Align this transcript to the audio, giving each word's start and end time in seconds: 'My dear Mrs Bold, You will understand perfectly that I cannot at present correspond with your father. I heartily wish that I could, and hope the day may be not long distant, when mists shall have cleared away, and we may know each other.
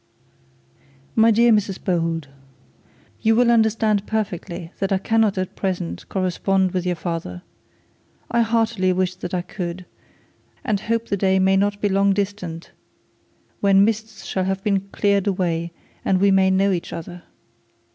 'My 1.15 1.29
dear 1.29 1.51
Mrs 1.51 1.77
Bold, 1.83 2.27
You 3.19 3.35
will 3.35 3.51
understand 3.51 4.07
perfectly 4.07 4.71
that 4.79 4.91
I 4.91 4.97
cannot 4.97 5.37
at 5.37 5.55
present 5.55 6.09
correspond 6.09 6.71
with 6.71 6.87
your 6.87 6.95
father. 6.95 7.43
I 8.31 8.41
heartily 8.41 8.93
wish 8.93 9.13
that 9.17 9.35
I 9.35 9.43
could, 9.43 9.85
and 10.63 10.79
hope 10.79 11.07
the 11.09 11.17
day 11.17 11.37
may 11.37 11.53
be 11.53 11.57
not 11.57 11.83
long 11.83 12.13
distant, 12.13 12.71
when 13.59 13.85
mists 13.85 14.25
shall 14.25 14.45
have 14.45 14.63
cleared 14.91 15.27
away, 15.27 15.71
and 16.03 16.19
we 16.19 16.31
may 16.31 16.49
know 16.49 16.71
each 16.71 16.91
other. 16.91 17.21